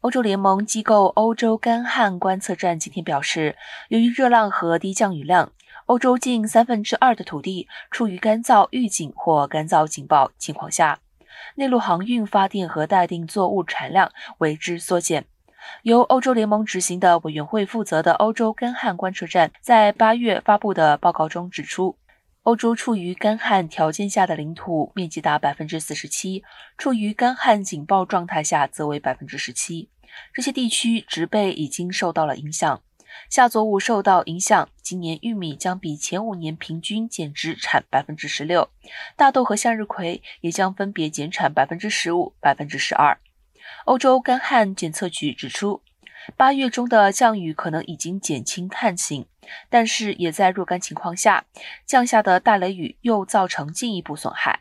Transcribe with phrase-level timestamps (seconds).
[0.00, 3.56] 欧洲联盟机构欧洲干旱观测站今天表示，
[3.88, 5.50] 由于热浪和低降雨量，
[5.86, 11.00] 欧洲近三分之二的土地处于干燥预警或干燥警报情况下，
[11.56, 15.24] 内陆航运、发电和待定作物产量为之缩减。
[15.82, 21.96] 由欧洲联盟执行的委员会负责的欧洲干旱观测站在八月发布的报告中指出。
[22.44, 26.42] 欧洲处于干旱条件下的领土面积达百分之四十七，
[26.78, 29.90] 处于干旱警报状态下则为百分之十七。
[30.32, 32.82] 这些地区植被已经受到了影响，
[33.28, 34.68] 下作物受到影响。
[34.80, 38.70] 今年玉米将比前五年平均减产百分之十六，
[39.16, 43.20] 大豆和向日葵也将分别减产百分之十五、百分之十二。
[43.84, 45.82] 欧洲干旱检测局指出。
[46.36, 49.26] 八月中的降雨可能已经减轻旱情，
[49.68, 51.44] 但是也在若干情况下，
[51.86, 54.60] 降下的大雷雨又造成进一步损害。